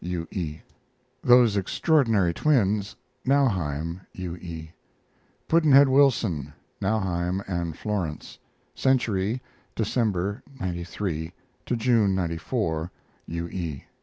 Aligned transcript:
U. 0.03 0.27
E. 0.31 0.57
THOSE 1.23 1.57
EXTRAORDINARY 1.57 2.33
TWINS 2.33 2.95
(Nauheim). 3.23 4.01
U. 4.13 4.35
E. 4.37 4.71
PUDD'NHEAD 5.47 5.89
WILSON 5.89 6.51
(Nauheim 6.81 7.43
and 7.47 7.77
Florence) 7.77 8.39
Century, 8.73 9.43
December, 9.75 10.41
'93, 10.59 11.33
to 11.67 11.75
June, 11.75 12.15
'94 12.15 12.91
U. 13.27 13.47
E. 13.49 13.83